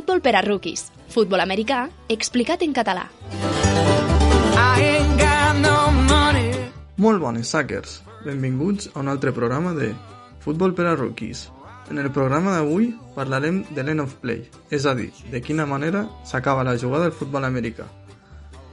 Futbol 0.00 0.22
per 0.24 0.32
a 0.32 0.40
rookies. 0.40 0.86
Futbol 1.12 1.42
americà 1.42 1.82
explicat 2.08 2.62
en 2.64 2.72
català. 2.72 3.02
Molt 6.96 7.20
bones, 7.20 7.50
Suckers! 7.52 7.98
Benvinguts 8.24 8.88
a 8.94 9.02
un 9.02 9.12
altre 9.12 9.34
programa 9.36 9.74
de 9.76 9.90
Futbol 10.40 10.72
per 10.72 10.86
a 10.88 10.96
Rookies. 10.96 11.50
En 11.92 12.00
el 12.00 12.08
programa 12.16 12.56
d'avui 12.56 12.94
parlarem 13.12 13.60
de 13.76 13.84
l'end 13.84 14.06
of 14.06 14.16
play, 14.24 14.46
és 14.72 14.88
a 14.88 14.96
dir, 14.96 15.10
de 15.28 15.44
quina 15.44 15.68
manera 15.68 16.06
s'acaba 16.24 16.64
la 16.64 16.78
jugada 16.80 17.10
del 17.10 17.18
futbol 17.20 17.44
americà. 17.44 17.84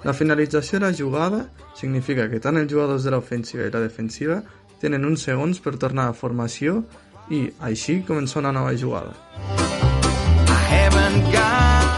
La 0.07 0.15
finalització 0.15 0.79
de 0.79 0.85
la 0.85 0.95
jugada 0.95 1.49
significa 1.75 2.29
que 2.31 2.39
tant 2.39 2.55
els 2.55 2.71
jugadors 2.71 3.03
de 3.03 3.11
l'ofensiva 3.11 3.67
i 3.67 3.75
la 3.75 3.83
defensiva 3.83 4.45
tenen 4.79 5.03
uns 5.03 5.27
segons 5.27 5.59
per 5.59 5.75
tornar 5.75 6.07
a 6.07 6.15
formació 6.15 6.85
i 7.27 7.49
així 7.59 8.05
començar 8.07 8.45
una 8.45 8.55
nova 8.55 8.77
jugada. 8.79 9.66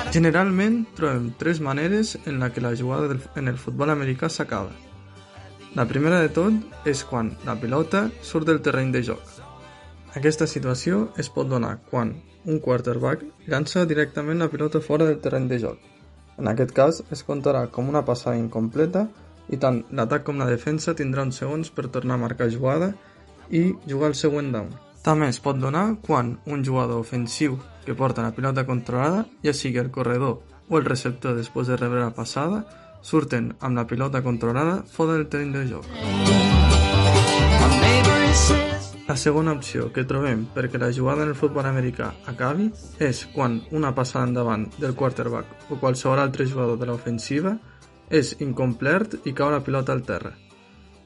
Generalment 0.09 0.87
trobem 0.97 1.29
tres 1.37 1.59
maneres 1.61 2.15
en 2.25 2.39
la 2.39 2.49
que 2.49 2.61
la 2.61 2.75
jugada 2.75 3.07
del, 3.07 3.19
en 3.35 3.47
el 3.47 3.57
futbol 3.61 3.91
americà 3.93 4.29
s'acaba. 4.29 4.71
La 5.77 5.85
primera 5.85 6.17
de 6.23 6.31
tot 6.33 6.87
és 6.89 7.03
quan 7.05 7.29
la 7.45 7.53
pilota 7.61 8.07
surt 8.25 8.49
del 8.49 8.61
terreny 8.65 8.89
de 8.95 9.03
joc. 9.05 9.21
Aquesta 10.17 10.47
situació 10.49 11.03
es 11.21 11.29
pot 11.29 11.47
donar 11.47 11.75
quan 11.91 12.15
un 12.49 12.57
quarterback 12.57 13.21
llança 13.45 13.85
directament 13.85 14.41
la 14.41 14.49
pilota 14.49 14.81
fora 14.81 15.05
del 15.05 15.21
terreny 15.21 15.47
de 15.51 15.59
joc. 15.61 15.77
En 16.41 16.49
aquest 16.49 16.73
cas 16.73 17.03
es 17.13 17.21
comptarà 17.27 17.67
com 17.69 17.93
una 17.93 18.01
passada 18.05 18.39
incompleta 18.41 19.05
i 19.53 19.61
tant 19.61 19.83
l'atac 19.93 20.25
com 20.25 20.41
la 20.41 20.49
defensa 20.49 20.97
tindrà 20.97 21.27
uns 21.27 21.37
segons 21.43 21.69
per 21.69 21.85
tornar 21.93 22.17
a 22.17 22.23
marcar 22.25 22.49
jugada 22.49 22.95
i 23.49 23.75
jugar 23.85 24.09
el 24.09 24.17
següent 24.17 24.49
down. 24.57 24.73
També 25.05 25.29
es 25.29 25.39
pot 25.39 25.61
donar 25.61 25.99
quan 26.01 26.39
un 26.49 26.65
jugador 26.65 27.05
ofensiu 27.05 27.59
que 27.89 27.95
porta 27.95 28.21
la 28.21 28.35
pilota 28.37 28.67
controlada, 28.67 29.23
ja 29.41 29.49
sigui 29.49 29.79
el 29.81 29.89
corredor 29.89 30.43
o 30.69 30.77
el 30.77 30.85
receptor 30.85 31.33
després 31.33 31.65
de 31.65 31.77
rebre 31.79 32.03
la 32.03 32.13
passada, 32.13 32.59
surten 33.01 33.47
amb 33.65 33.79
la 33.81 33.87
pilota 33.89 34.21
controlada 34.21 34.83
fora 34.85 35.15
del 35.15 35.25
terreny 35.25 35.55
de 35.55 35.63
joc. 35.71 35.87
La 39.09 39.17
segona 39.17 39.57
opció 39.57 39.89
que 39.89 40.05
trobem 40.05 40.45
perquè 40.53 40.77
la 40.77 40.91
jugada 40.93 41.25
en 41.25 41.33
el 41.33 41.39
futbol 41.41 41.65
americà 41.65 42.11
acabi 42.29 42.69
és 43.01 43.25
quan 43.33 43.57
una 43.73 43.95
passada 43.97 44.29
endavant 44.29 44.69
del 44.77 44.93
quarterback 44.93 45.71
o 45.73 45.81
qualsevol 45.81 46.21
altre 46.21 46.45
jugador 46.45 46.77
de 46.77 46.91
l'ofensiva 46.91 47.57
és 48.13 48.35
incomplert 48.37 49.17
i 49.25 49.33
cau 49.33 49.49
la 49.49 49.65
pilota 49.65 49.97
al 49.97 50.05
terra. 50.05 50.35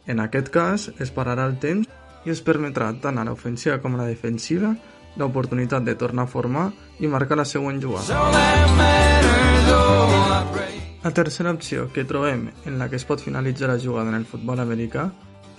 En 0.05 0.19
aquest 0.19 0.51
cas, 0.51 0.91
es 0.99 1.15
pararà 1.15 1.47
el 1.47 1.61
temps 1.63 1.87
i 2.27 2.35
es 2.35 2.43
permetrà 2.43 2.91
tant 2.99 3.15
a 3.15 3.23
l'ofensiva 3.23 3.79
com 3.79 3.95
a 3.95 4.03
la 4.03 4.11
defensiva 4.11 4.75
l'oportunitat 5.17 5.83
de 5.83 5.95
tornar 5.95 6.27
a 6.27 6.31
formar 6.31 6.71
i 6.99 7.07
marcar 7.07 7.37
la 7.37 7.45
següent 7.45 7.81
jugada. 7.81 8.17
La 11.03 11.11
tercera 11.11 11.51
opció 11.51 11.89
que 11.91 12.05
trobem 12.07 12.47
en 12.65 12.79
la 12.79 12.87
que 12.89 12.95
es 12.95 13.05
pot 13.05 13.19
finalitzar 13.19 13.69
la 13.69 13.79
jugada 13.79 14.09
en 14.09 14.15
el 14.21 14.25
futbol 14.25 14.61
americà 14.63 15.09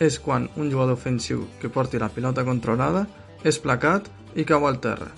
és 0.00 0.16
quan 0.19 0.48
un 0.56 0.70
jugador 0.72 0.96
ofensiu 0.96 1.44
que 1.61 1.69
porti 1.69 2.00
la 2.00 2.08
pilota 2.08 2.44
controlada 2.44 3.05
és 3.44 3.61
placat 3.61 4.08
i 4.34 4.46
cau 4.48 4.66
al 4.66 4.80
terra. 4.80 5.11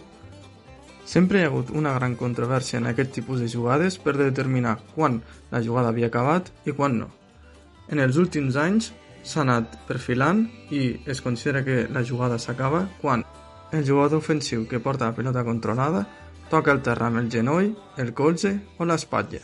Sempre 1.06 1.38
hi 1.38 1.44
ha 1.46 1.50
hagut 1.52 1.70
una 1.70 1.94
gran 1.94 2.16
controvèrsia 2.18 2.80
en 2.80 2.90
aquest 2.90 3.12
tipus 3.14 3.38
de 3.40 3.48
jugades 3.48 3.96
per 4.02 4.16
determinar 4.18 4.80
quan 4.96 5.20
la 5.52 5.62
jugada 5.62 5.94
havia 5.94 6.10
acabat 6.10 6.50
i 6.66 6.74
quan 6.74 6.98
no. 6.98 7.12
En 7.86 8.02
els 8.02 8.18
últims 8.18 8.58
anys 8.58 8.90
s'ha 9.22 9.44
anat 9.44 9.78
perfilant 9.86 10.44
i 10.74 10.82
es 11.06 11.22
considera 11.22 11.62
que 11.66 11.86
la 11.94 12.02
jugada 12.02 12.38
s'acaba 12.42 12.88
quan 13.00 13.22
el 13.76 13.88
jugador 13.88 14.18
ofensiu 14.22 14.66
que 14.68 14.80
porta 14.80 15.10
la 15.10 15.16
pilota 15.16 15.44
controlada 15.44 16.06
toca 16.50 16.72
el 16.72 16.82
terra 16.82 17.10
amb 17.10 17.20
el 17.22 17.30
genoll, 17.30 17.74
el 17.98 18.14
colze 18.14 18.56
o 18.78 18.86
l'espatlla. 18.86 19.42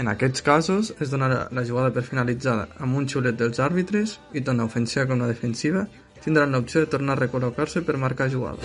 En 0.00 0.08
aquests 0.08 0.44
casos 0.46 0.92
es 1.00 1.10
donarà 1.10 1.48
la 1.52 1.64
jugada 1.66 1.90
per 1.94 2.04
finalitzada 2.06 2.68
amb 2.78 2.96
un 2.96 3.08
xiulet 3.10 3.36
dels 3.40 3.58
àrbitres 3.60 4.18
i 4.32 4.44
tant 4.46 4.62
l'ofensiva 4.62 5.08
com 5.10 5.20
la 5.20 5.28
defensiva 5.30 5.86
tindran 6.24 6.52
l'opció 6.52 6.84
de 6.84 6.90
tornar 6.92 7.16
a 7.16 7.20
recol·locar-se 7.20 7.82
per 7.84 7.96
marcar 7.98 8.28
jugada. 8.32 8.60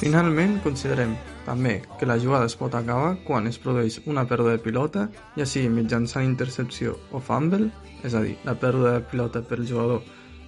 Finalment, 0.00 0.58
considerem 0.64 1.14
també 1.46 1.80
que 1.98 2.08
la 2.08 2.18
jugada 2.20 2.48
es 2.48 2.56
pot 2.56 2.74
acabar 2.76 3.14
quan 3.26 3.48
es 3.48 3.58
produeix 3.60 3.98
una 4.06 4.26
pèrdua 4.28 4.54
de 4.54 4.62
pilota, 4.64 5.08
ja 5.36 5.46
sigui 5.48 5.72
mitjançant 5.72 6.24
intercepció 6.24 6.96
o 7.12 7.20
fumble, 7.20 7.70
és 8.04 8.14
a 8.14 8.22
dir, 8.24 8.36
la 8.44 8.56
pèrdua 8.60 8.98
de 8.98 9.06
pilota 9.10 9.42
per 9.44 9.60
jugador 9.60 10.04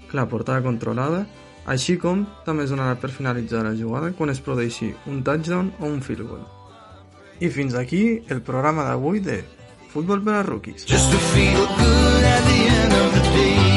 que 0.08 0.16
la 0.16 0.28
portava 0.28 0.64
controlada, 0.64 1.24
així 1.66 1.96
com 1.98 2.24
també 2.46 2.66
es 2.66 2.72
donarà 2.74 2.96
per 2.98 3.10
finalitzar 3.14 3.62
la 3.66 3.74
jugada 3.78 4.12
quan 4.18 4.30
es 4.32 4.40
produeixi 4.40 4.92
un 5.06 5.22
touchdown 5.22 5.72
o 5.80 5.86
un 5.86 6.00
field 6.02 6.26
goal. 6.28 6.46
I 7.40 7.50
fins 7.50 7.74
aquí 7.74 8.22
el 8.28 8.42
programa 8.42 8.86
d'avui 8.86 9.20
de 9.20 9.42
Futbol 9.92 10.22
per 10.24 10.38
a 10.40 10.42
Rookies. 10.42 10.86
Just 10.86 11.12
to 11.12 11.18
feel 11.34 11.66
good 11.76 12.24
at 12.24 12.42
the 12.48 12.60
end 12.80 12.92
of 12.92 13.12
the 13.12 13.30
day. 13.36 13.71